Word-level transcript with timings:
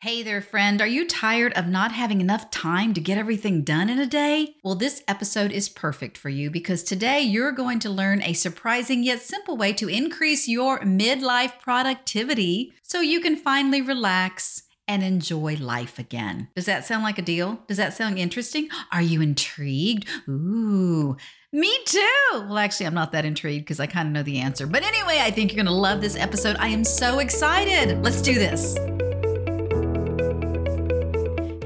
Hey 0.00 0.22
there, 0.22 0.40
friend. 0.40 0.80
Are 0.80 0.86
you 0.86 1.08
tired 1.08 1.52
of 1.54 1.66
not 1.66 1.90
having 1.90 2.20
enough 2.20 2.52
time 2.52 2.94
to 2.94 3.00
get 3.00 3.18
everything 3.18 3.64
done 3.64 3.90
in 3.90 3.98
a 3.98 4.06
day? 4.06 4.54
Well, 4.62 4.76
this 4.76 5.02
episode 5.08 5.50
is 5.50 5.68
perfect 5.68 6.16
for 6.16 6.28
you 6.28 6.52
because 6.52 6.84
today 6.84 7.20
you're 7.20 7.50
going 7.50 7.80
to 7.80 7.90
learn 7.90 8.22
a 8.22 8.32
surprising 8.32 9.02
yet 9.02 9.22
simple 9.22 9.56
way 9.56 9.72
to 9.72 9.88
increase 9.88 10.46
your 10.46 10.78
midlife 10.82 11.58
productivity 11.58 12.74
so 12.80 13.00
you 13.00 13.20
can 13.20 13.34
finally 13.34 13.82
relax 13.82 14.62
and 14.86 15.02
enjoy 15.02 15.56
life 15.56 15.98
again. 15.98 16.46
Does 16.54 16.66
that 16.66 16.84
sound 16.84 17.02
like 17.02 17.18
a 17.18 17.22
deal? 17.22 17.58
Does 17.66 17.78
that 17.78 17.92
sound 17.92 18.20
interesting? 18.20 18.68
Are 18.92 19.02
you 19.02 19.20
intrigued? 19.20 20.06
Ooh. 20.28 21.16
Me 21.52 21.76
too. 21.86 22.30
Well, 22.34 22.58
actually, 22.58 22.86
I'm 22.86 22.94
not 22.94 23.10
that 23.10 23.24
intrigued 23.24 23.64
because 23.64 23.80
I 23.80 23.88
kind 23.88 24.06
of 24.06 24.12
know 24.12 24.22
the 24.22 24.38
answer. 24.38 24.68
But 24.68 24.84
anyway, 24.84 25.18
I 25.20 25.32
think 25.32 25.50
you're 25.50 25.64
going 25.64 25.74
to 25.74 25.80
love 25.80 26.00
this 26.00 26.14
episode. 26.14 26.54
I 26.60 26.68
am 26.68 26.84
so 26.84 27.18
excited. 27.18 28.00
Let's 28.04 28.22
do 28.22 28.34
this. 28.34 28.76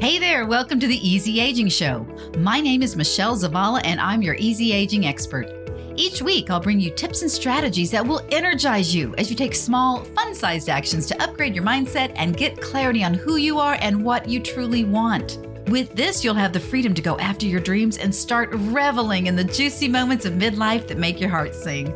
Hey 0.03 0.19
there, 0.19 0.47
welcome 0.47 0.81
to 0.81 0.89
the 0.89 1.09
Easy 1.09 1.39
Aging 1.39 1.69
Show. 1.69 2.05
My 2.39 2.59
name 2.59 2.83
is 2.83 2.97
Michelle 2.97 3.37
Zavala, 3.37 3.83
and 3.85 4.01
I'm 4.01 4.21
your 4.21 4.35
easy 4.35 4.73
aging 4.73 5.07
expert. 5.07 5.47
Each 5.95 6.21
week, 6.21 6.51
I'll 6.51 6.59
bring 6.59 6.81
you 6.81 6.91
tips 6.91 7.23
and 7.23 7.31
strategies 7.31 7.93
that 7.93 8.05
will 8.05 8.21
energize 8.33 8.93
you 8.93 9.15
as 9.17 9.31
you 9.31 9.37
take 9.37 9.55
small, 9.55 10.03
fun 10.03 10.35
sized 10.35 10.69
actions 10.69 11.07
to 11.07 11.23
upgrade 11.23 11.55
your 11.55 11.63
mindset 11.63 12.13
and 12.17 12.37
get 12.37 12.61
clarity 12.61 13.05
on 13.05 13.15
who 13.15 13.37
you 13.37 13.61
are 13.61 13.79
and 13.81 14.05
what 14.05 14.29
you 14.29 14.41
truly 14.41 14.83
want. 14.83 15.39
With 15.69 15.95
this, 15.95 16.25
you'll 16.25 16.35
have 16.35 16.53
the 16.53 16.59
freedom 16.59 16.95
to 16.95 17.01
go 17.01 17.17
after 17.21 17.47
your 17.47 17.61
dreams 17.61 17.99
and 17.99 18.13
start 18.13 18.51
reveling 18.51 19.29
in 19.29 19.37
the 19.37 19.45
juicy 19.45 19.87
moments 19.87 20.25
of 20.25 20.33
midlife 20.33 20.89
that 20.89 20.99
make 20.99 21.21
your 21.21 21.31
heart 21.31 21.55
sing. 21.55 21.95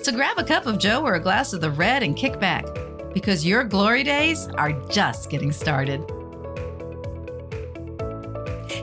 So 0.00 0.12
grab 0.12 0.38
a 0.38 0.44
cup 0.44 0.66
of 0.66 0.78
Joe 0.78 1.04
or 1.04 1.14
a 1.14 1.20
glass 1.20 1.52
of 1.52 1.60
the 1.60 1.72
red 1.72 2.04
and 2.04 2.16
kick 2.16 2.38
back, 2.38 2.66
because 3.12 3.44
your 3.44 3.64
glory 3.64 4.04
days 4.04 4.46
are 4.46 4.80
just 4.90 5.28
getting 5.28 5.50
started. 5.50 6.08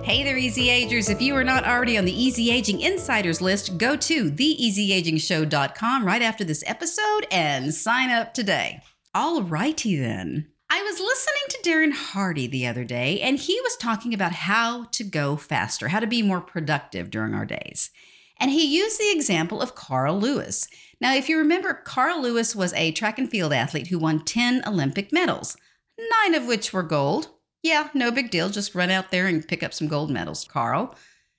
Hey 0.05 0.21
there, 0.23 0.37
Easy 0.37 0.69
Agers. 0.69 1.09
If 1.09 1.19
you 1.19 1.35
are 1.35 1.43
not 1.43 1.65
already 1.65 1.97
on 1.97 2.05
the 2.05 2.13
Easy 2.13 2.51
Aging 2.51 2.81
Insiders 2.81 3.41
list, 3.41 3.79
go 3.79 3.95
to 3.95 4.29
theeasyagingshow.com 4.29 6.05
right 6.05 6.21
after 6.21 6.43
this 6.43 6.63
episode 6.67 7.25
and 7.31 7.73
sign 7.73 8.11
up 8.11 8.31
today. 8.31 8.81
All 9.15 9.41
righty 9.41 9.97
then. 9.97 10.51
I 10.69 10.83
was 10.83 10.99
listening 10.99 11.43
to 11.49 11.57
Darren 11.63 11.91
Hardy 11.91 12.45
the 12.45 12.67
other 12.67 12.83
day, 12.83 13.19
and 13.19 13.39
he 13.39 13.59
was 13.61 13.75
talking 13.77 14.13
about 14.13 14.33
how 14.33 14.83
to 14.91 15.03
go 15.03 15.37
faster, 15.37 15.87
how 15.87 16.01
to 16.01 16.05
be 16.05 16.21
more 16.21 16.39
productive 16.39 17.09
during 17.09 17.33
our 17.33 17.45
days. 17.45 17.89
And 18.39 18.51
he 18.51 18.77
used 18.77 18.99
the 18.99 19.11
example 19.11 19.59
of 19.59 19.73
Carl 19.73 20.19
Lewis. 20.19 20.67
Now, 21.01 21.15
if 21.15 21.27
you 21.29 21.39
remember, 21.39 21.73
Carl 21.73 22.21
Lewis 22.21 22.55
was 22.55 22.73
a 22.73 22.91
track 22.91 23.17
and 23.17 23.27
field 23.27 23.53
athlete 23.53 23.87
who 23.87 23.97
won 23.97 24.23
10 24.23 24.67
Olympic 24.67 25.11
medals, 25.11 25.57
nine 25.97 26.35
of 26.35 26.45
which 26.45 26.71
were 26.71 26.83
gold, 26.83 27.29
yeah, 27.65 27.89
no 27.95 28.11
big 28.11 28.29
deal. 28.29 28.49
Just 28.49 28.75
run 28.75 28.91
out 28.91 29.09
there 29.09 29.25
and 29.25 29.47
pick 29.47 29.63
up 29.63 29.73
some 29.73 29.87
gold 29.87 30.11
medals, 30.11 30.45
Carl. 30.45 30.95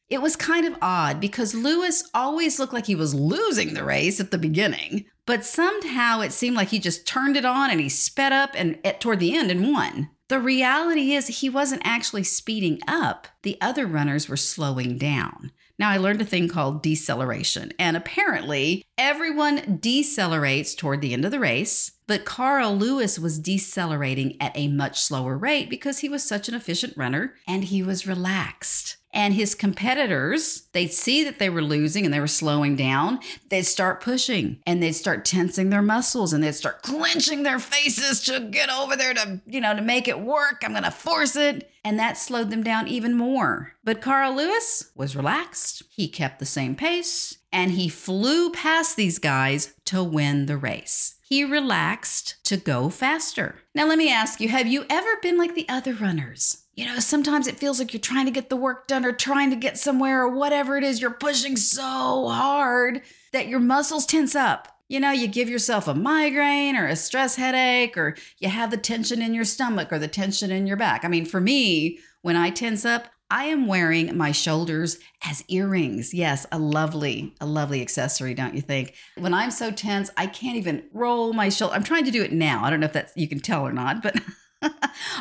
It 0.09 0.21
was 0.21 0.35
kind 0.35 0.67
of 0.67 0.77
odd 0.83 1.21
because 1.21 1.55
Lewis 1.55 2.11
always 2.13 2.59
looked 2.59 2.73
like 2.73 2.87
he 2.87 2.97
was 2.97 3.15
losing 3.15 3.75
the 3.75 3.85
race 3.85 4.19
at 4.19 4.33
the 4.33 4.39
beginning, 4.39 5.07
but 5.25 5.45
somehow 5.45 6.21
it 6.21 6.33
seemed 6.33 6.57
like 6.57 6.69
he 6.69 6.81
just 6.81 7.07
turned 7.07 7.37
it 7.37 7.45
on 7.45 7.71
and 7.71 7.81
he 7.81 7.89
sped 7.89 8.33
up 8.33 8.51
and 8.55 8.79
at, 8.85 9.01
toward 9.01 9.21
the 9.21 9.37
end 9.37 9.53
and 9.53 9.73
won. 9.73 10.11
The 10.29 10.41
reality 10.41 11.13
is 11.13 11.29
he 11.29 11.49
wasn't 11.49 11.83
actually 11.85 12.25
speeding 12.25 12.81
up. 12.89 13.29
The 13.43 13.57
other 13.61 13.87
runners 13.87 14.29
were 14.29 14.37
slowing 14.37 14.99
down. 14.99 15.53
Now, 15.79 15.91
I 15.91 15.99
learned 15.99 16.23
a 16.23 16.25
thing 16.25 16.49
called 16.49 16.83
deceleration, 16.83 17.73
and 17.79 17.97
apparently 17.97 18.85
everyone 18.97 19.79
decelerates 19.79 20.75
toward 20.75 21.03
the 21.03 21.13
end 21.13 21.25
of 21.27 21.31
the 21.31 21.41
race, 21.41 21.93
but 22.07 22.25
Carl 22.25 22.77
Lewis 22.77 23.19
was 23.19 23.39
decelerating 23.39 24.41
at 24.41 24.57
a 24.57 24.69
much 24.69 25.01
slower 25.01 25.37
rate 25.37 25.69
because 25.69 25.99
he 25.99 26.09
was 26.09 26.23
such 26.23 26.49
an 26.49 26.55
efficient 26.55 26.97
runner 26.97 27.35
and 27.47 27.65
he 27.65 27.83
was 27.83 28.07
relaxed. 28.07 28.97
And 29.13 29.33
his 29.33 29.55
competitors, 29.55 30.69
they'd 30.73 30.93
see 30.93 31.25
that 31.25 31.39
they 31.39 31.49
were 31.49 31.63
losing 31.63 32.05
and 32.05 32.13
they 32.13 32.21
were 32.21 32.27
slowing 32.27 32.77
down. 32.77 33.19
They'd 33.49 33.63
start 33.63 34.03
pushing 34.03 34.61
and 34.67 34.83
they'd 34.83 34.93
start 34.93 35.25
tensing 35.25 35.71
their 35.71 35.81
muscles 35.81 36.35
and 36.35 36.45
they'd 36.45 36.53
start 36.53 36.83
clenching 36.83 37.43
their 37.43 37.59
faces 37.59 38.23
to 38.25 38.41
get 38.41 38.69
over 38.69 38.95
there 38.95 39.15
to, 39.15 39.41
you 39.47 39.63
know, 39.63 39.75
to 39.75 39.81
make 39.81 40.07
it 40.07 40.21
work. 40.21 40.63
I'm 40.63 40.73
going 40.73 40.83
to 40.83 40.91
force 40.91 41.35
it. 41.35 41.71
And 41.87 42.01
that 42.01 42.19
slowed 42.19 42.51
them 42.51 42.65
down 42.65 42.89
even 42.89 43.15
more. 43.15 43.75
But 43.85 44.01
Carl 44.01 44.35
Lewis 44.35 44.91
was 44.97 45.15
relaxed. 45.15 45.85
He 45.89 46.09
kept 46.09 46.41
the 46.41 46.45
same 46.45 46.75
pace 46.75 47.39
and 47.53 47.71
he 47.71 47.89
flew 47.89 48.51
past 48.51 48.97
these 48.97 49.21
guys 49.21 49.73
to 49.85 50.03
win 50.03 50.47
the 50.47 50.57
race. 50.57 51.15
He 51.23 51.45
relaxed 51.45 52.43
to 52.47 52.57
go 52.57 52.91
faster. 52.91 53.61
Now, 53.73 53.87
let 53.87 53.99
me 53.99 54.13
ask 54.13 54.41
you 54.41 54.49
have 54.49 54.67
you 54.67 54.85
ever 54.91 55.11
been 55.23 55.39
like 55.39 55.55
the 55.55 55.69
other 55.69 55.95
runners? 55.95 56.65
You 56.75 56.87
know, 56.87 56.99
sometimes 56.99 57.47
it 57.47 57.61
feels 57.61 57.79
like 57.79 57.93
you're 57.93 58.01
trying 58.01 58.27
to 58.27 58.33
get 58.33 58.51
the 58.51 58.57
work 58.57 58.89
done 58.89 59.05
or 59.05 59.13
trying 59.13 59.51
to 59.51 59.57
get 59.57 59.79
somewhere 59.79 60.23
or 60.23 60.29
whatever 60.29 60.77
it 60.77 60.83
is, 60.83 61.01
you're 61.01 61.13
pushing 61.13 61.57
so 61.57 62.29
hard 62.29 63.03
that 63.33 63.47
your 63.47 63.61
muscles 63.61 64.07
tense 64.07 64.35
up. 64.35 64.76
You 64.89 65.01
know, 65.01 65.11
you 65.11 65.27
give 65.27 65.49
yourself 65.49 65.89
a 65.89 65.95
migraine 65.95 66.77
or 66.77 66.87
a 66.87 66.97
stress 66.97 67.37
headache, 67.37 67.97
or 67.97 68.17
you 68.39 68.49
have 68.49 68.71
the 68.71 68.77
tension 68.77 69.21
in 69.21 69.35
your 69.35 69.45
stomach 69.45 69.93
or 69.93 69.99
the 69.99 70.09
tension 70.09 70.51
in 70.51 70.67
your 70.67 70.77
back. 70.77 71.05
I 71.05 71.09
mean, 71.09 71.25
for 71.25 71.41
me, 71.41 71.99
when 72.23 72.37
I 72.37 72.51
tense 72.51 72.85
up, 72.85 73.09
I 73.29 73.45
am 73.47 73.67
wearing 73.67 74.17
my 74.17 74.31
shoulders 74.31 74.99
as 75.25 75.43
earrings. 75.49 76.15
Yes, 76.15 76.47
a 76.53 76.59
lovely, 76.59 77.35
a 77.41 77.47
lovely 77.47 77.83
accessory, 77.83 78.35
don't 78.35 78.55
you 78.55 78.61
think? 78.61 78.95
When 79.19 79.35
I'm 79.35 79.51
so 79.51 79.73
tense, 79.73 80.11
I 80.17 80.29
can't 80.29 80.57
even 80.57 80.85
roll 80.93 81.33
my 81.33 81.49
shoulder. 81.49 81.75
I'm 81.75 81.83
trying 81.83 82.05
to 82.05 82.13
do 82.13 82.23
it 82.23 82.33
now. 82.33 82.65
I 82.65 82.71
don't 82.71 82.79
know 82.79 82.87
if 82.87 82.93
that's 82.93 83.17
you 83.17 83.27
can 83.27 83.41
tell 83.41 83.67
or 83.67 83.73
not, 83.73 84.01
but 84.01 84.17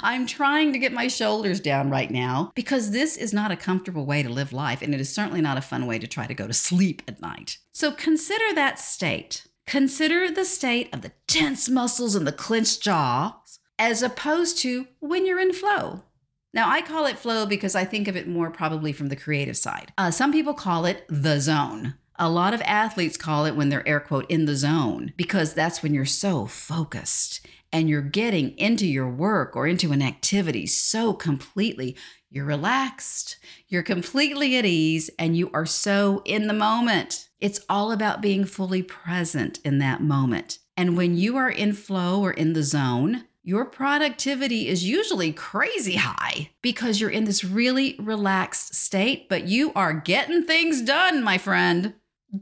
I'm 0.03 0.27
trying 0.27 0.71
to 0.73 0.79
get 0.79 0.93
my 0.93 1.07
shoulders 1.07 1.59
down 1.59 1.89
right 1.89 2.11
now 2.11 2.51
because 2.53 2.91
this 2.91 3.17
is 3.17 3.33
not 3.33 3.51
a 3.51 3.57
comfortable 3.57 4.05
way 4.05 4.21
to 4.21 4.29
live 4.29 4.53
life 4.53 4.83
and 4.83 4.93
it 4.93 5.01
is 5.01 5.13
certainly 5.13 5.41
not 5.41 5.57
a 5.57 5.61
fun 5.61 5.87
way 5.87 5.97
to 5.97 6.07
try 6.07 6.27
to 6.27 6.33
go 6.35 6.45
to 6.45 6.53
sleep 6.53 7.01
at 7.07 7.21
night. 7.21 7.57
So 7.71 7.91
consider 7.91 8.53
that 8.53 8.79
state. 8.79 9.47
Consider 9.67 10.29
the 10.29 10.45
state 10.45 10.93
of 10.93 11.01
the 11.01 11.11
tense 11.27 11.67
muscles 11.67 12.15
and 12.15 12.27
the 12.27 12.31
clenched 12.31 12.81
jaw 12.81 13.41
as 13.79 14.03
opposed 14.03 14.57
to 14.59 14.87
when 14.99 15.25
you're 15.25 15.39
in 15.39 15.53
flow. 15.53 16.03
Now, 16.53 16.69
I 16.69 16.81
call 16.81 17.05
it 17.05 17.17
flow 17.17 17.45
because 17.45 17.75
I 17.75 17.83
think 17.83 18.07
of 18.07 18.15
it 18.15 18.27
more 18.27 18.49
probably 18.49 18.93
from 18.93 19.09
the 19.09 19.15
creative 19.15 19.57
side. 19.57 19.91
Uh, 19.97 20.11
some 20.11 20.31
people 20.31 20.53
call 20.53 20.85
it 20.85 21.05
the 21.09 21.39
zone. 21.41 21.95
A 22.17 22.29
lot 22.29 22.53
of 22.53 22.61
athletes 22.61 23.17
call 23.17 23.45
it 23.45 23.57
when 23.57 23.67
they're 23.67 23.85
air 23.87 23.99
quote 23.99 24.29
in 24.31 24.45
the 24.45 24.55
zone 24.55 25.11
because 25.17 25.53
that's 25.53 25.83
when 25.83 25.93
you're 25.93 26.05
so 26.05 26.45
focused 26.45 27.45
and 27.73 27.89
you're 27.89 28.01
getting 28.01 28.57
into 28.57 28.87
your 28.87 29.09
work 29.09 29.53
or 29.53 29.67
into 29.67 29.91
an 29.91 30.01
activity 30.01 30.65
so 30.65 31.11
completely. 31.11 31.97
You're 32.29 32.45
relaxed, 32.45 33.37
you're 33.67 33.83
completely 33.83 34.57
at 34.57 34.65
ease, 34.65 35.09
and 35.19 35.35
you 35.35 35.49
are 35.53 35.65
so 35.65 36.21
in 36.23 36.47
the 36.47 36.53
moment. 36.53 37.27
It's 37.39 37.59
all 37.69 37.91
about 37.91 38.21
being 38.21 38.45
fully 38.45 38.81
present 38.81 39.59
in 39.63 39.79
that 39.79 40.01
moment. 40.01 40.59
And 40.77 40.97
when 40.97 41.15
you 41.17 41.37
are 41.37 41.49
in 41.49 41.73
flow 41.73 42.21
or 42.21 42.31
in 42.31 42.53
the 42.53 42.63
zone, 42.63 43.25
your 43.43 43.65
productivity 43.65 44.67
is 44.67 44.83
usually 44.83 45.31
crazy 45.31 45.97
high 45.97 46.49
because 46.61 46.99
you're 46.99 47.09
in 47.09 47.25
this 47.25 47.43
really 47.43 47.95
relaxed 47.99 48.73
state, 48.73 49.29
but 49.29 49.47
you 49.47 49.71
are 49.75 49.93
getting 49.93 50.43
things 50.43 50.81
done, 50.81 51.23
my 51.23 51.37
friend. 51.37 51.93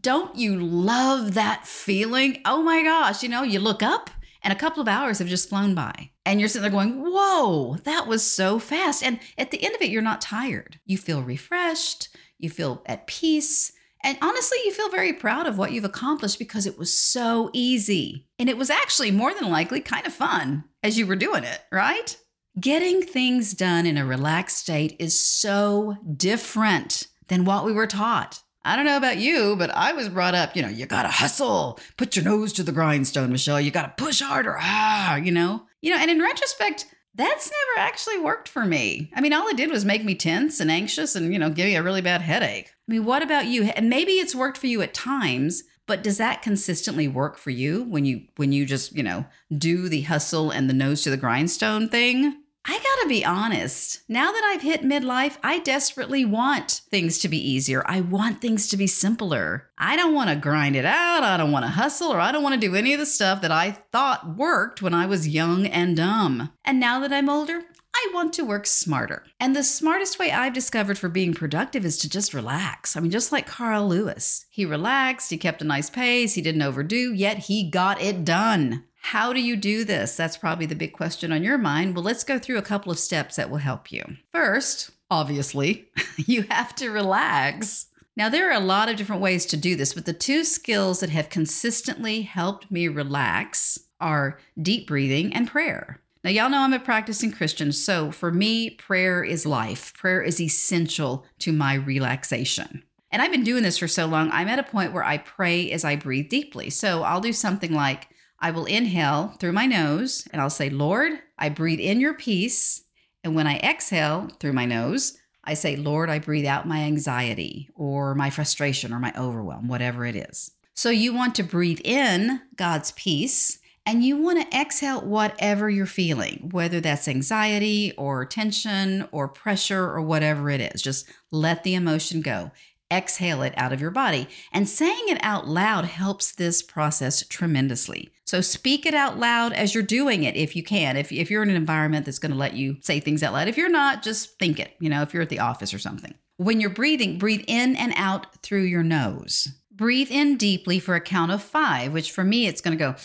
Don't 0.01 0.35
you 0.37 0.57
love 0.57 1.33
that 1.33 1.67
feeling? 1.67 2.41
Oh 2.45 2.63
my 2.63 2.83
gosh, 2.83 3.21
you 3.21 3.29
know, 3.29 3.43
you 3.43 3.59
look 3.59 3.83
up 3.83 4.09
and 4.43 4.53
a 4.53 4.57
couple 4.57 4.81
of 4.81 4.87
hours 4.87 5.19
have 5.19 5.27
just 5.27 5.49
flown 5.49 5.75
by. 5.75 6.11
And 6.25 6.39
you're 6.39 6.49
sitting 6.49 6.63
there 6.63 6.71
going, 6.71 7.01
Whoa, 7.01 7.77
that 7.83 8.07
was 8.07 8.23
so 8.23 8.59
fast. 8.59 9.03
And 9.03 9.19
at 9.37 9.51
the 9.51 9.63
end 9.63 9.75
of 9.75 9.81
it, 9.81 9.89
you're 9.89 10.01
not 10.01 10.21
tired. 10.21 10.79
You 10.85 10.97
feel 10.97 11.21
refreshed, 11.21 12.15
you 12.37 12.49
feel 12.49 12.81
at 12.85 13.07
peace. 13.07 13.73
And 14.03 14.17
honestly, 14.21 14.57
you 14.65 14.73
feel 14.73 14.89
very 14.89 15.13
proud 15.13 15.47
of 15.47 15.57
what 15.57 15.71
you've 15.71 15.85
accomplished 15.85 16.37
because 16.37 16.65
it 16.65 16.77
was 16.77 16.93
so 16.93 17.49
easy. 17.53 18.27
And 18.37 18.49
it 18.49 18.57
was 18.57 18.69
actually 18.69 19.11
more 19.11 19.33
than 19.33 19.49
likely 19.49 19.79
kind 19.79 20.05
of 20.05 20.13
fun 20.13 20.65
as 20.83 20.97
you 20.97 21.07
were 21.07 21.15
doing 21.15 21.45
it, 21.45 21.61
right? 21.71 22.17
Getting 22.59 23.01
things 23.01 23.53
done 23.53 23.85
in 23.85 23.97
a 23.97 24.05
relaxed 24.05 24.57
state 24.57 24.97
is 24.99 25.19
so 25.19 25.95
different 26.17 27.07
than 27.29 27.45
what 27.45 27.65
we 27.65 27.71
were 27.71 27.87
taught. 27.87 28.41
I 28.65 28.75
don't 28.75 28.85
know 28.85 28.97
about 28.97 29.17
you, 29.17 29.55
but 29.57 29.71
I 29.71 29.93
was 29.93 30.09
brought 30.09 30.35
up, 30.35 30.55
you 30.55 30.61
know, 30.61 30.69
you 30.69 30.85
gotta 30.85 31.09
hustle, 31.09 31.79
put 31.97 32.15
your 32.15 32.23
nose 32.23 32.53
to 32.53 32.63
the 32.63 32.71
grindstone, 32.71 33.31
Michelle. 33.31 33.59
You 33.59 33.71
gotta 33.71 33.93
push 33.97 34.21
harder, 34.21 34.57
ah, 34.59 35.15
you 35.15 35.31
know? 35.31 35.63
You 35.81 35.91
know, 35.91 35.97
and 35.99 36.11
in 36.11 36.21
retrospect, 36.21 36.85
that's 37.15 37.51
never 37.51 37.87
actually 37.87 38.19
worked 38.19 38.47
for 38.47 38.65
me. 38.65 39.11
I 39.15 39.21
mean, 39.21 39.33
all 39.33 39.47
it 39.47 39.57
did 39.57 39.69
was 39.69 39.85
make 39.85 40.03
me 40.03 40.15
tense 40.15 40.59
and 40.59 40.71
anxious 40.71 41.15
and, 41.15 41.31
you 41.31 41.39
know, 41.39 41.49
give 41.49 41.65
me 41.65 41.75
a 41.75 41.83
really 41.83 42.01
bad 42.01 42.21
headache. 42.21 42.72
I 42.87 42.91
mean, 42.91 43.05
what 43.05 43.21
about 43.21 43.47
you? 43.47 43.63
And 43.63 43.89
maybe 43.89 44.13
it's 44.13 44.35
worked 44.35 44.57
for 44.57 44.67
you 44.67 44.81
at 44.81 44.93
times, 44.93 45.63
but 45.87 46.03
does 46.03 46.17
that 46.17 46.41
consistently 46.41 47.07
work 47.07 47.37
for 47.37 47.49
you 47.49 47.83
when 47.83 48.05
you 48.05 48.27
when 48.35 48.51
you 48.51 48.65
just, 48.65 48.93
you 48.93 49.03
know, 49.03 49.25
do 49.55 49.87
the 49.87 50.01
hustle 50.01 50.51
and 50.51 50.69
the 50.69 50.73
nose 50.73 51.01
to 51.03 51.09
the 51.09 51.17
grindstone 51.17 51.87
thing? 51.87 52.39
I 52.65 52.77
gotta 52.77 53.09
be 53.09 53.25
honest. 53.25 54.03
Now 54.07 54.31
that 54.31 54.43
I've 54.45 54.61
hit 54.61 54.83
midlife, 54.83 55.35
I 55.43 55.59
desperately 55.59 56.23
want 56.23 56.81
things 56.89 57.19
to 57.19 57.27
be 57.27 57.37
easier. 57.37 57.83
I 57.85 57.99
want 57.99 58.39
things 58.39 58.69
to 58.69 58.77
be 58.77 58.87
simpler. 58.87 59.69
I 59.77 59.97
don't 59.97 60.13
wanna 60.13 60.37
grind 60.37 60.77
it 60.77 60.85
out. 60.85 61.23
I 61.23 61.35
don't 61.35 61.51
wanna 61.51 61.67
hustle, 61.67 62.13
or 62.13 62.21
I 62.21 62.31
don't 62.31 62.43
wanna 62.43 62.57
do 62.57 62.73
any 62.73 62.93
of 62.93 63.01
the 63.01 63.05
stuff 63.05 63.41
that 63.41 63.51
I 63.51 63.71
thought 63.91 64.37
worked 64.37 64.81
when 64.81 64.93
I 64.93 65.05
was 65.05 65.27
young 65.27 65.67
and 65.67 65.97
dumb. 65.97 66.51
And 66.63 66.79
now 66.79 67.01
that 67.01 67.11
I'm 67.11 67.27
older, 67.27 67.63
I 67.95 68.11
want 68.13 68.33
to 68.33 68.45
work 68.45 68.65
smarter. 68.65 69.23
And 69.39 69.55
the 69.55 69.63
smartest 69.63 70.17
way 70.17 70.31
I've 70.31 70.53
discovered 70.53 70.97
for 70.97 71.09
being 71.09 71.33
productive 71.33 71.85
is 71.85 71.97
to 71.99 72.09
just 72.09 72.33
relax. 72.33 72.97
I 72.97 72.99
mean, 72.99 73.11
just 73.11 73.31
like 73.31 73.45
Carl 73.45 73.87
Lewis, 73.87 74.45
he 74.49 74.65
relaxed, 74.65 75.29
he 75.29 75.37
kept 75.37 75.61
a 75.61 75.65
nice 75.65 75.89
pace, 75.89 76.33
he 76.33 76.41
didn't 76.41 76.61
overdo, 76.61 77.13
yet 77.13 77.37
he 77.37 77.69
got 77.69 78.01
it 78.01 78.25
done. 78.25 78.83
How 79.03 79.33
do 79.33 79.41
you 79.41 79.55
do 79.55 79.83
this? 79.83 80.15
That's 80.15 80.37
probably 80.37 80.65
the 80.65 80.75
big 80.75 80.93
question 80.93 81.31
on 81.31 81.43
your 81.43 81.57
mind. 81.57 81.93
Well, 81.93 82.05
let's 82.05 82.23
go 82.23 82.39
through 82.39 82.57
a 82.57 82.63
couple 82.63 82.91
of 82.91 82.97
steps 82.97 83.35
that 83.35 83.49
will 83.49 83.57
help 83.57 83.91
you. 83.91 84.03
First, 84.31 84.91
obviously, 85.11 85.89
you 86.17 86.43
have 86.49 86.73
to 86.75 86.89
relax. 86.89 87.87
Now, 88.15 88.29
there 88.29 88.49
are 88.49 88.55
a 88.55 88.59
lot 88.59 88.89
of 88.89 88.95
different 88.95 89.21
ways 89.21 89.45
to 89.47 89.57
do 89.57 89.75
this, 89.75 89.93
but 89.93 90.05
the 90.05 90.13
two 90.13 90.43
skills 90.43 90.99
that 91.01 91.09
have 91.09 91.29
consistently 91.29 92.21
helped 92.21 92.71
me 92.71 92.87
relax 92.87 93.79
are 93.99 94.39
deep 94.61 94.87
breathing 94.87 95.33
and 95.33 95.47
prayer. 95.47 95.99
Now, 96.23 96.29
y'all 96.29 96.49
know 96.49 96.59
I'm 96.59 96.71
a 96.71 96.79
practicing 96.79 97.33
Christian, 97.33 97.73
so 97.73 98.09
for 98.09 98.31
me, 98.31 98.69
prayer 98.69 99.25
is 99.25 99.45
life. 99.45 99.93
Prayer 99.93 100.21
is 100.21 100.39
essential 100.39 101.25
to 101.39 101.51
my 101.51 101.73
relaxation. 101.73 102.83
And 103.11 103.21
I've 103.21 103.31
been 103.31 103.43
doing 103.43 103.63
this 103.63 103.77
for 103.77 103.89
so 103.89 104.05
long, 104.05 104.31
I'm 104.31 104.47
at 104.47 104.57
a 104.57 104.63
point 104.63 104.93
where 104.93 105.03
I 105.03 105.17
pray 105.17 105.69
as 105.69 105.83
I 105.83 105.97
breathe 105.97 106.29
deeply. 106.29 106.69
So 106.69 107.03
I'll 107.03 107.19
do 107.19 107.33
something 107.33 107.73
like 107.73 108.07
I 108.39 108.51
will 108.51 108.63
inhale 108.63 109.35
through 109.39 109.51
my 109.51 109.65
nose 109.65 110.25
and 110.31 110.41
I'll 110.41 110.49
say, 110.49 110.69
Lord, 110.69 111.11
I 111.37 111.49
breathe 111.49 111.81
in 111.81 111.99
your 111.99 112.13
peace. 112.13 112.83
And 113.25 113.35
when 113.35 113.45
I 113.45 113.57
exhale 113.57 114.29
through 114.39 114.53
my 114.53 114.65
nose, 114.65 115.17
I 115.43 115.55
say, 115.55 115.75
Lord, 115.75 116.09
I 116.09 116.19
breathe 116.19 116.45
out 116.45 116.65
my 116.65 116.83
anxiety 116.83 117.69
or 117.75 118.15
my 118.15 118.29
frustration 118.29 118.93
or 118.93 118.99
my 118.99 119.13
overwhelm, 119.17 119.67
whatever 119.67 120.05
it 120.05 120.15
is. 120.15 120.51
So 120.73 120.89
you 120.89 121.13
want 121.13 121.35
to 121.35 121.43
breathe 121.43 121.81
in 121.83 122.41
God's 122.55 122.93
peace 122.93 123.59
and 123.85 124.03
you 124.03 124.17
want 124.17 124.39
to 124.41 124.57
exhale 124.57 125.01
whatever 125.01 125.69
you're 125.69 125.85
feeling, 125.85 126.49
whether 126.51 126.79
that's 126.79 127.07
anxiety 127.07 127.93
or 127.97 128.25
tension 128.25 129.07
or 129.11 129.27
pressure 129.27 129.83
or 129.83 130.01
whatever 130.01 130.49
it 130.49 130.61
is. 130.61 130.81
Just 130.81 131.09
let 131.31 131.63
the 131.63 131.75
emotion 131.75 132.21
go. 132.21 132.51
Exhale 132.91 133.41
it 133.41 133.53
out 133.57 133.73
of 133.73 133.81
your 133.81 133.91
body. 133.91 134.27
And 134.51 134.69
saying 134.69 135.03
it 135.07 135.17
out 135.21 135.47
loud 135.47 135.85
helps 135.85 136.31
this 136.31 136.61
process 136.61 137.27
tremendously. 137.27 138.11
So 138.23 138.39
speak 138.39 138.85
it 138.85 138.93
out 138.93 139.19
loud 139.19 139.51
as 139.51 139.73
you're 139.73 139.83
doing 139.83 140.23
it 140.23 140.35
if 140.35 140.55
you 140.55 140.63
can. 140.63 140.95
If, 140.95 141.11
if 141.11 141.29
you're 141.29 141.43
in 141.43 141.49
an 141.49 141.55
environment 141.55 142.05
that's 142.05 142.19
going 142.19 142.31
to 142.31 142.37
let 142.37 142.53
you 142.53 142.77
say 142.81 142.99
things 142.99 143.21
out 143.21 143.33
loud. 143.33 143.47
If 143.47 143.57
you're 143.57 143.69
not, 143.69 144.01
just 144.01 144.39
think 144.39 144.59
it, 144.59 144.75
you 144.79 144.89
know, 144.89 145.01
if 145.01 145.13
you're 145.13 145.23
at 145.23 145.29
the 145.29 145.39
office 145.39 145.73
or 145.73 145.79
something. 145.79 146.13
When 146.37 146.61
you're 146.61 146.69
breathing, 146.69 147.17
breathe 147.17 147.43
in 147.47 147.75
and 147.75 147.93
out 147.95 148.35
through 148.37 148.63
your 148.63 148.83
nose. 148.83 149.49
Breathe 149.71 150.11
in 150.11 150.37
deeply 150.37 150.79
for 150.79 150.95
a 150.95 151.01
count 151.01 151.31
of 151.31 151.43
five, 151.43 151.91
which 151.91 152.11
for 152.11 152.23
me, 152.23 152.47
it's 152.47 152.61
going 152.61 152.77
to 152.77 152.83
go 152.83 152.95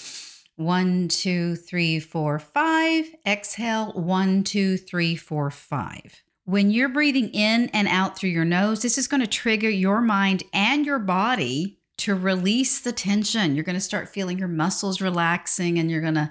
one, 0.58 1.06
two, 1.06 1.54
three, 1.54 2.00
four, 2.00 2.40
five. 2.40 3.06
Exhale. 3.24 3.92
One, 3.92 4.42
two, 4.42 4.76
three, 4.76 5.14
four, 5.14 5.52
five. 5.52 6.20
When 6.46 6.72
you're 6.72 6.88
breathing 6.88 7.28
in 7.28 7.68
and 7.72 7.86
out 7.86 8.18
through 8.18 8.30
your 8.30 8.44
nose, 8.44 8.82
this 8.82 8.98
is 8.98 9.06
going 9.06 9.20
to 9.20 9.28
trigger 9.28 9.70
your 9.70 10.00
mind 10.00 10.42
and 10.52 10.84
your 10.84 10.98
body 10.98 11.78
to 11.98 12.16
release 12.16 12.80
the 12.80 12.90
tension. 12.90 13.54
You're 13.54 13.64
going 13.64 13.76
to 13.76 13.80
start 13.80 14.08
feeling 14.08 14.36
your 14.36 14.48
muscles 14.48 15.00
relaxing 15.00 15.78
and 15.78 15.88
you're 15.88 16.00
going 16.00 16.14
to, 16.14 16.28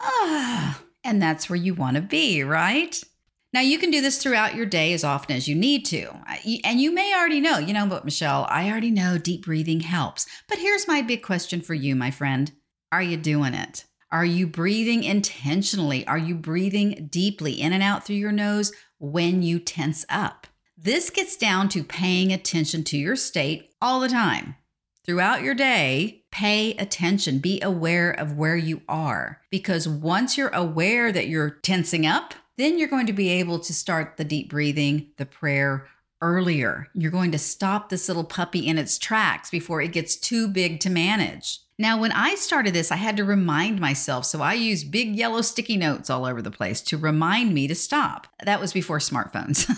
ah, 0.00 0.82
and 1.04 1.20
that's 1.20 1.50
where 1.50 1.56
you 1.56 1.74
want 1.74 1.96
to 1.96 2.02
be, 2.02 2.42
right? 2.42 2.98
Now, 3.52 3.60
you 3.60 3.78
can 3.78 3.90
do 3.90 4.00
this 4.00 4.16
throughout 4.16 4.54
your 4.54 4.64
day 4.64 4.94
as 4.94 5.04
often 5.04 5.36
as 5.36 5.46
you 5.46 5.54
need 5.54 5.84
to. 5.86 6.08
And 6.64 6.80
you 6.80 6.90
may 6.90 7.14
already 7.14 7.40
know, 7.40 7.58
you 7.58 7.74
know 7.74 7.84
what, 7.84 8.06
Michelle, 8.06 8.46
I 8.48 8.70
already 8.70 8.90
know 8.90 9.18
deep 9.18 9.44
breathing 9.44 9.80
helps. 9.80 10.26
But 10.48 10.56
here's 10.56 10.88
my 10.88 11.02
big 11.02 11.22
question 11.22 11.60
for 11.60 11.74
you, 11.74 11.94
my 11.94 12.10
friend 12.10 12.50
are 12.92 13.02
you 13.02 13.16
doing 13.16 13.54
it? 13.54 13.86
Are 14.10 14.24
you 14.24 14.46
breathing 14.46 15.02
intentionally? 15.02 16.06
Are 16.06 16.18
you 16.18 16.34
breathing 16.34 17.08
deeply 17.10 17.54
in 17.54 17.72
and 17.72 17.82
out 17.82 18.04
through 18.04 18.16
your 18.16 18.32
nose 18.32 18.70
when 18.98 19.42
you 19.42 19.58
tense 19.58 20.04
up? 20.10 20.46
This 20.76 21.08
gets 21.08 21.36
down 21.36 21.70
to 21.70 21.82
paying 21.82 22.32
attention 22.32 22.84
to 22.84 22.98
your 22.98 23.16
state 23.16 23.70
all 23.80 23.98
the 23.98 24.10
time. 24.10 24.56
Throughout 25.06 25.42
your 25.42 25.54
day, 25.54 26.24
pay 26.30 26.74
attention, 26.74 27.38
be 27.38 27.60
aware 27.62 28.10
of 28.10 28.36
where 28.36 28.56
you 28.56 28.82
are. 28.88 29.40
Because 29.50 29.88
once 29.88 30.36
you're 30.36 30.50
aware 30.50 31.10
that 31.10 31.28
you're 31.28 31.58
tensing 31.62 32.06
up, 32.06 32.34
then 32.58 32.78
you're 32.78 32.88
going 32.88 33.06
to 33.06 33.12
be 33.14 33.30
able 33.30 33.58
to 33.60 33.72
start 33.72 34.18
the 34.18 34.24
deep 34.24 34.50
breathing, 34.50 35.08
the 35.16 35.26
prayer 35.26 35.86
earlier. 36.20 36.88
You're 36.94 37.10
going 37.10 37.32
to 37.32 37.38
stop 37.38 37.88
this 37.88 38.06
little 38.06 38.24
puppy 38.24 38.66
in 38.66 38.76
its 38.76 38.98
tracks 38.98 39.50
before 39.50 39.80
it 39.80 39.92
gets 39.92 40.14
too 40.14 40.46
big 40.46 40.78
to 40.80 40.90
manage. 40.90 41.60
Now, 41.82 41.98
when 41.98 42.12
I 42.12 42.36
started 42.36 42.74
this, 42.74 42.92
I 42.92 42.96
had 42.96 43.16
to 43.16 43.24
remind 43.24 43.80
myself. 43.80 44.24
So 44.24 44.40
I 44.40 44.54
used 44.54 44.92
big 44.92 45.16
yellow 45.16 45.42
sticky 45.42 45.76
notes 45.76 46.10
all 46.10 46.24
over 46.24 46.40
the 46.40 46.48
place 46.48 46.80
to 46.82 46.96
remind 46.96 47.52
me 47.52 47.66
to 47.66 47.74
stop. 47.74 48.28
That 48.44 48.60
was 48.60 48.72
before 48.72 49.00
smartphones. 49.00 49.68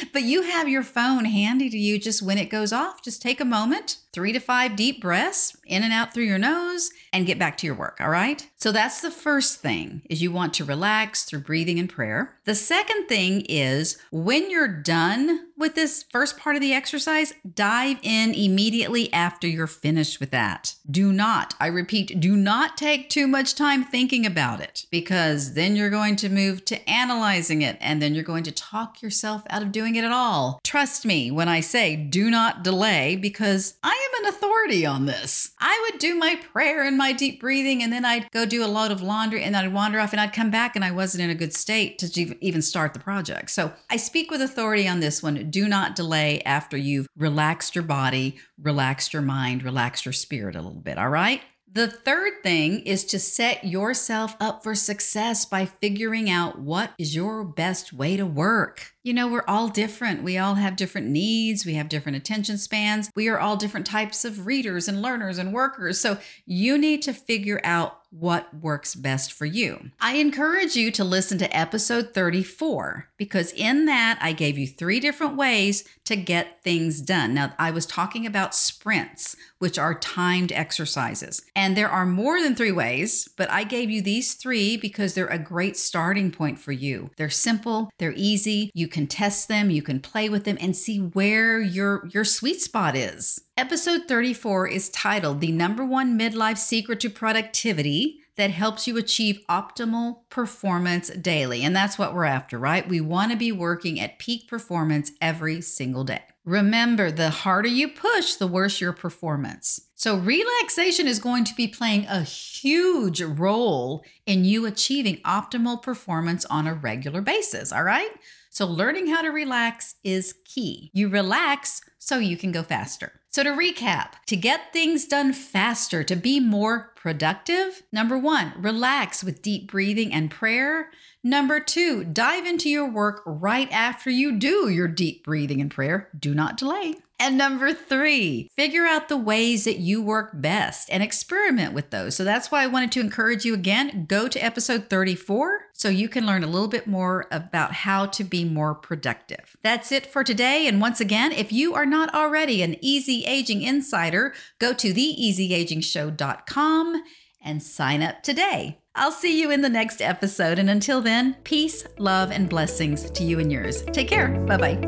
but 0.14 0.22
you 0.22 0.44
have 0.44 0.66
your 0.66 0.82
phone 0.82 1.26
handy 1.26 1.68
to 1.68 1.76
you 1.76 1.98
just 1.98 2.22
when 2.22 2.38
it 2.38 2.48
goes 2.48 2.72
off. 2.72 3.02
Just 3.02 3.20
take 3.20 3.38
a 3.38 3.44
moment, 3.44 3.98
three 4.12 4.32
to 4.32 4.40
five 4.40 4.76
deep 4.76 5.00
breaths 5.00 5.56
in 5.66 5.82
and 5.82 5.92
out 5.92 6.12
through 6.12 6.24
your 6.24 6.38
nose, 6.38 6.90
and 7.12 7.26
get 7.26 7.38
back 7.38 7.56
to 7.58 7.66
your 7.66 7.74
work. 7.74 7.98
All 8.00 8.08
right. 8.08 8.46
So 8.56 8.72
that's 8.72 9.00
the 9.00 9.10
first 9.10 9.60
thing 9.60 10.02
is 10.08 10.22
you 10.22 10.32
want 10.32 10.54
to 10.54 10.64
relax 10.64 11.24
through 11.24 11.40
breathing 11.40 11.78
and 11.78 11.88
prayer. 11.88 12.36
The 12.44 12.54
second 12.54 13.06
thing 13.06 13.42
is 13.48 13.98
when 14.10 14.50
you're 14.50 14.68
done 14.68 15.48
with 15.56 15.74
this 15.74 16.04
first 16.10 16.38
part 16.38 16.56
of 16.56 16.62
the 16.62 16.72
exercise, 16.72 17.34
dive 17.54 17.98
in 18.02 18.34
immediately 18.34 19.12
after 19.12 19.46
you're 19.46 19.66
finished 19.66 20.18
with 20.18 20.30
that. 20.30 20.74
Do 20.90 21.12
not, 21.12 21.54
I 21.60 21.68
repeat, 21.68 22.18
do 22.18 22.36
not 22.36 22.76
take 22.76 23.08
too 23.08 23.28
much 23.28 23.54
time 23.54 23.84
thinking 23.84 24.26
about 24.26 24.60
it 24.60 24.86
because 24.90 25.54
then 25.54 25.76
you're 25.76 25.90
going 25.90 26.16
to 26.16 26.28
move 26.28 26.64
to 26.64 26.90
analyzing 26.90 27.62
it 27.62 27.76
and 27.80 28.02
then 28.02 28.14
you're 28.14 28.24
going 28.24 28.42
to 28.44 28.52
talk 28.52 29.02
yourself 29.02 29.42
out 29.50 29.62
of 29.62 29.70
doing 29.70 29.94
it 29.94 30.04
at 30.04 30.12
all. 30.12 30.60
Trust 30.64 31.04
me 31.06 31.30
when 31.30 31.48
I 31.48 31.60
say 31.60 31.94
do 31.94 32.30
not 32.30 32.64
delay 32.64 33.14
because 33.14 33.74
I 34.02 34.18
am 34.18 34.24
an 34.24 34.34
authority 34.34 34.84
on 34.84 35.06
this. 35.06 35.52
I 35.60 35.88
would 35.90 36.00
do 36.00 36.16
my 36.16 36.36
prayer 36.52 36.82
and 36.82 36.98
my 36.98 37.12
deep 37.12 37.40
breathing 37.40 37.82
and 37.82 37.92
then 37.92 38.04
I'd 38.04 38.28
go 38.32 38.44
do 38.44 38.64
a 38.64 38.66
load 38.66 38.90
of 38.90 39.00
laundry 39.00 39.44
and 39.44 39.54
then 39.54 39.64
I'd 39.64 39.72
wander 39.72 40.00
off 40.00 40.12
and 40.12 40.20
I'd 40.20 40.32
come 40.32 40.50
back 40.50 40.74
and 40.74 40.84
I 40.84 40.90
wasn't 40.90 41.22
in 41.22 41.30
a 41.30 41.36
good 41.36 41.54
state 41.54 41.98
to 41.98 42.44
even 42.44 42.62
start 42.62 42.94
the 42.94 43.00
project. 43.00 43.50
So 43.50 43.72
I 43.90 43.96
speak 43.96 44.30
with 44.30 44.42
authority 44.42 44.88
on 44.88 45.00
this 45.00 45.22
one. 45.22 45.50
Do 45.50 45.68
not 45.68 45.94
delay 45.94 46.42
after 46.42 46.76
you've 46.76 47.06
relaxed 47.16 47.76
your 47.76 47.84
body, 47.84 48.38
relaxed 48.60 49.12
your 49.12 49.22
mind, 49.22 49.62
relaxed 49.62 50.04
your 50.04 50.12
spirit 50.12 50.56
a 50.56 50.62
little 50.62 50.80
bit. 50.80 50.98
All 50.98 51.08
right. 51.08 51.40
The 51.74 51.88
third 51.88 52.42
thing 52.42 52.80
is 52.80 53.02
to 53.06 53.18
set 53.18 53.64
yourself 53.64 54.36
up 54.38 54.62
for 54.62 54.74
success 54.74 55.46
by 55.46 55.64
figuring 55.64 56.28
out 56.28 56.58
what 56.58 56.90
is 56.98 57.14
your 57.14 57.44
best 57.44 57.94
way 57.94 58.18
to 58.18 58.26
work. 58.26 58.92
You 59.02 59.14
know, 59.14 59.26
we're 59.26 59.44
all 59.48 59.68
different. 59.68 60.22
We 60.22 60.36
all 60.36 60.56
have 60.56 60.76
different 60.76 61.06
needs. 61.06 61.64
We 61.64 61.72
have 61.74 61.88
different 61.88 62.16
attention 62.16 62.58
spans. 62.58 63.10
We 63.16 63.26
are 63.28 63.40
all 63.40 63.56
different 63.56 63.86
types 63.86 64.22
of 64.26 64.44
readers 64.44 64.86
and 64.86 65.00
learners 65.00 65.38
and 65.38 65.54
workers. 65.54 65.98
So 65.98 66.18
you 66.44 66.76
need 66.76 67.00
to 67.02 67.14
figure 67.14 67.60
out 67.64 68.01
what 68.12 68.52
works 68.54 68.94
best 68.94 69.32
for 69.32 69.46
you. 69.46 69.90
I 70.00 70.16
encourage 70.16 70.76
you 70.76 70.90
to 70.92 71.04
listen 71.04 71.38
to 71.38 71.56
episode 71.56 72.12
34 72.12 73.08
because 73.16 73.52
in 73.52 73.86
that 73.86 74.18
I 74.20 74.32
gave 74.32 74.58
you 74.58 74.66
three 74.66 75.00
different 75.00 75.36
ways 75.36 75.84
to 76.04 76.16
get 76.16 76.62
things 76.62 77.00
done. 77.00 77.34
Now, 77.34 77.54
I 77.58 77.70
was 77.70 77.86
talking 77.86 78.26
about 78.26 78.54
sprints, 78.54 79.34
which 79.58 79.78
are 79.78 79.98
timed 79.98 80.52
exercises. 80.52 81.42
And 81.56 81.76
there 81.76 81.88
are 81.88 82.04
more 82.04 82.42
than 82.42 82.54
three 82.54 82.72
ways, 82.72 83.28
but 83.36 83.50
I 83.50 83.64
gave 83.64 83.88
you 83.88 84.02
these 84.02 84.34
three 84.34 84.76
because 84.76 85.14
they're 85.14 85.26
a 85.28 85.38
great 85.38 85.76
starting 85.76 86.30
point 86.30 86.58
for 86.58 86.72
you. 86.72 87.10
They're 87.16 87.30
simple, 87.30 87.90
they're 87.98 88.14
easy, 88.14 88.70
you 88.74 88.88
can 88.88 89.06
test 89.06 89.48
them, 89.48 89.70
you 89.70 89.82
can 89.82 90.00
play 90.00 90.28
with 90.28 90.44
them 90.44 90.58
and 90.60 90.76
see 90.76 90.98
where 90.98 91.60
your 91.60 92.06
your 92.08 92.24
sweet 92.24 92.60
spot 92.60 92.94
is. 92.96 93.40
Episode 93.54 94.08
34 94.08 94.66
is 94.68 94.88
titled 94.88 95.42
The 95.42 95.52
Number 95.52 95.84
One 95.84 96.18
Midlife 96.18 96.56
Secret 96.56 97.00
to 97.00 97.10
Productivity 97.10 98.20
that 98.36 98.50
helps 98.50 98.86
you 98.86 98.96
achieve 98.96 99.44
optimal 99.46 100.20
performance 100.30 101.10
daily. 101.10 101.62
And 101.62 101.76
that's 101.76 101.98
what 101.98 102.14
we're 102.14 102.24
after, 102.24 102.58
right? 102.58 102.88
We 102.88 103.02
want 103.02 103.30
to 103.30 103.36
be 103.36 103.52
working 103.52 104.00
at 104.00 104.18
peak 104.18 104.48
performance 104.48 105.12
every 105.20 105.60
single 105.60 106.02
day. 106.02 106.22
Remember, 106.44 107.12
the 107.12 107.30
harder 107.30 107.68
you 107.68 107.88
push, 107.88 108.34
the 108.34 108.48
worse 108.48 108.80
your 108.80 108.92
performance. 108.92 109.88
So, 109.94 110.16
relaxation 110.16 111.06
is 111.06 111.20
going 111.20 111.44
to 111.44 111.54
be 111.54 111.68
playing 111.68 112.06
a 112.06 112.22
huge 112.22 113.22
role 113.22 114.04
in 114.26 114.44
you 114.44 114.66
achieving 114.66 115.18
optimal 115.18 115.80
performance 115.80 116.44
on 116.46 116.66
a 116.66 116.74
regular 116.74 117.20
basis. 117.20 117.72
All 117.72 117.84
right. 117.84 118.10
So, 118.50 118.66
learning 118.66 119.06
how 119.06 119.22
to 119.22 119.28
relax 119.28 119.94
is 120.02 120.34
key. 120.44 120.90
You 120.92 121.08
relax 121.08 121.80
so 121.98 122.18
you 122.18 122.36
can 122.36 122.50
go 122.50 122.64
faster. 122.64 123.20
So, 123.30 123.44
to 123.44 123.50
recap, 123.50 124.14
to 124.26 124.36
get 124.36 124.72
things 124.72 125.06
done 125.06 125.32
faster, 125.32 126.02
to 126.02 126.16
be 126.16 126.40
more 126.40 126.92
productive, 126.96 127.82
number 127.92 128.18
one, 128.18 128.52
relax 128.58 129.22
with 129.22 129.42
deep 129.42 129.70
breathing 129.70 130.12
and 130.12 130.28
prayer. 130.30 130.90
Number 131.24 131.60
two, 131.60 132.02
dive 132.02 132.46
into 132.46 132.68
your 132.68 132.90
work 132.90 133.22
right 133.24 133.70
after 133.70 134.10
you 134.10 134.38
do 134.38 134.68
your 134.68 134.88
deep 134.88 135.24
breathing 135.24 135.60
and 135.60 135.70
prayer. 135.70 136.08
Do 136.18 136.34
not 136.34 136.56
delay. 136.56 136.96
And 137.20 137.38
number 137.38 137.72
three, 137.72 138.50
figure 138.56 138.84
out 138.84 139.08
the 139.08 139.16
ways 139.16 139.62
that 139.62 139.78
you 139.78 140.02
work 140.02 140.32
best 140.34 140.90
and 140.90 141.00
experiment 141.00 141.72
with 141.72 141.90
those. 141.90 142.16
So 142.16 142.24
that's 142.24 142.50
why 142.50 142.64
I 142.64 142.66
wanted 142.66 142.90
to 142.92 143.00
encourage 143.00 143.44
you 143.44 143.54
again 143.54 144.06
go 144.06 144.26
to 144.26 144.44
episode 144.44 144.90
34 144.90 145.66
so 145.72 145.88
you 145.88 146.08
can 146.08 146.26
learn 146.26 146.42
a 146.42 146.48
little 146.48 146.66
bit 146.66 146.88
more 146.88 147.26
about 147.30 147.72
how 147.72 148.06
to 148.06 148.24
be 148.24 148.44
more 148.44 148.74
productive. 148.74 149.56
That's 149.62 149.92
it 149.92 150.06
for 150.06 150.24
today. 150.24 150.66
And 150.66 150.80
once 150.80 151.00
again, 151.00 151.30
if 151.30 151.52
you 151.52 151.74
are 151.74 151.86
not 151.86 152.12
already 152.12 152.62
an 152.62 152.74
Easy 152.80 153.24
Aging 153.24 153.62
Insider, 153.62 154.34
go 154.58 154.74
to 154.74 154.92
theeasyagingshow.com 154.92 157.04
and 157.44 157.62
sign 157.62 158.02
up 158.02 158.24
today. 158.24 158.81
I'll 158.94 159.10
see 159.10 159.40
you 159.40 159.50
in 159.50 159.62
the 159.62 159.70
next 159.70 160.02
episode. 160.02 160.58
And 160.58 160.68
until 160.68 161.00
then, 161.00 161.36
peace, 161.44 161.86
love, 161.98 162.30
and 162.30 162.48
blessings 162.48 163.10
to 163.12 163.24
you 163.24 163.40
and 163.40 163.50
yours. 163.50 163.82
Take 163.84 164.08
care. 164.08 164.28
Bye 164.28 164.56
bye. 164.58 164.78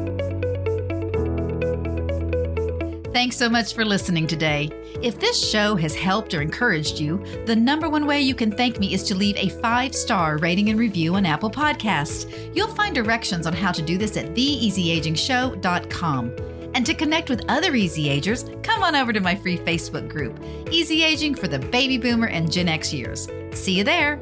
Thanks 3.15 3.37
so 3.37 3.49
much 3.49 3.75
for 3.75 3.85
listening 3.85 4.27
today. 4.27 4.69
If 5.01 5.21
this 5.21 5.49
show 5.49 5.77
has 5.77 5.95
helped 5.95 6.35
or 6.35 6.43
encouraged 6.43 6.99
you, 6.99 7.25
the 7.47 7.57
number 7.57 7.89
one 7.89 8.07
way 8.07 8.21
you 8.21 8.35
can 8.35 8.51
thank 8.51 8.79
me 8.79 8.93
is 8.93 9.05
to 9.05 9.15
leave 9.15 9.37
a 9.37 9.49
five 9.61 9.95
star 9.95 10.37
rating 10.39 10.69
and 10.69 10.79
review 10.79 11.15
on 11.15 11.25
Apple 11.25 11.51
Podcasts. 11.51 12.55
You'll 12.55 12.75
find 12.75 12.95
directions 12.95 13.47
on 13.47 13.55
how 13.55 13.73
to 13.73 13.81
do 13.81 13.97
this 13.97 14.17
at 14.17 14.35
theeasyagingshow.com. 14.35 16.54
And 16.75 16.85
to 16.87 16.95
connect 16.95 17.31
with 17.31 17.45
other 17.49 17.75
Easy 17.75 18.09
Agers, 18.09 18.45
come 18.63 18.83
on 18.83 18.95
over 18.97 19.13
to 19.13 19.21
my 19.21 19.35
free 19.35 19.59
Facebook 19.59 20.09
group, 20.09 20.39
Easy 20.71 21.03
Aging 21.03 21.35
for 21.37 21.49
the 21.49 21.59
Baby 21.59 21.99
Boomer 21.99 22.27
and 22.27 22.51
Gen 22.51 22.69
X 22.69 22.93
years. 22.93 23.29
See 23.53 23.79
you 23.79 23.85
there. 23.85 24.21